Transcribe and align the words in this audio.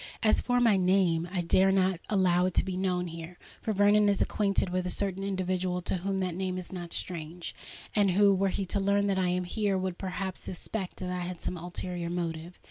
As 0.23 0.41
for 0.41 0.59
my 0.59 0.77
name—I 0.77 1.41
dare 1.41 1.71
not 1.71 1.99
allow 2.09 2.45
it 2.47 2.55
to 2.55 2.63
be 2.65 2.75
known 2.75 3.05
here; 3.05 3.37
for 3.61 3.71
Vernon 3.71 4.09
is 4.09 4.19
acquainted 4.19 4.71
with 4.71 4.87
a 4.87 4.89
certain 4.89 5.23
individual 5.23 5.79
to 5.81 5.97
whom 5.97 6.17
that 6.17 6.33
name 6.33 6.57
is 6.57 6.71
not 6.71 6.91
strange, 6.91 7.53
and 7.95 8.09
who, 8.09 8.33
were 8.33 8.49
he 8.49 8.65
to 8.65 8.79
learn 8.79 9.05
that 9.05 9.19
I 9.19 9.27
am 9.27 9.43
here, 9.43 9.77
would 9.77 9.99
perhaps 9.99 10.39
suspect 10.41 10.97
that 10.97 11.11
I 11.11 11.19
had 11.19 11.39
some 11.39 11.55
ulterior 11.55 12.09
motive. 12.09 12.57